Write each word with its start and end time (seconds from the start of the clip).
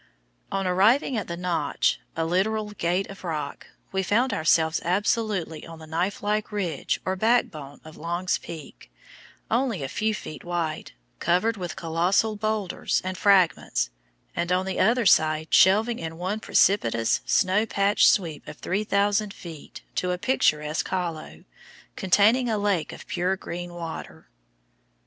On 0.51 0.65
arriving 0.65 1.15
at 1.15 1.27
the 1.27 1.37
"Notch" 1.37 1.99
(a 2.15 2.25
literal 2.25 2.71
gate 2.71 3.07
of 3.11 3.23
rock), 3.23 3.67
we 3.91 4.01
found 4.01 4.33
ourselves 4.33 4.81
absolutely 4.83 5.63
on 5.67 5.77
the 5.77 5.85
knifelike 5.85 6.51
ridge 6.51 6.99
or 7.05 7.15
backbone 7.15 7.79
of 7.85 7.97
Long's 7.97 8.39
Peak, 8.39 8.89
only 9.51 9.83
a 9.83 9.87
few 9.87 10.15
feet 10.15 10.43
wide, 10.43 10.93
covered 11.19 11.55
with 11.55 11.75
colossal 11.75 12.35
boulders 12.35 13.01
and 13.05 13.15
fragments, 13.15 13.91
and 14.35 14.51
on 14.51 14.65
the 14.65 14.79
other 14.79 15.05
side 15.05 15.53
shelving 15.53 15.99
in 15.99 16.17
one 16.17 16.39
precipitous, 16.39 17.21
snow 17.27 17.67
patched 17.67 18.07
sweep 18.07 18.47
of 18.47 18.57
3,000 18.57 19.31
feet 19.31 19.83
to 19.93 20.09
a 20.09 20.17
picturesque 20.17 20.87
hollow, 20.87 21.43
containing 21.95 22.49
a 22.49 22.57
lake 22.57 22.91
of 22.91 23.05
pure 23.05 23.37
green 23.37 23.71
water. 23.71 24.27